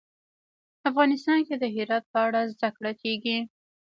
[0.89, 3.37] افغانستان کې د هرات په اړه زده کړه کېږي.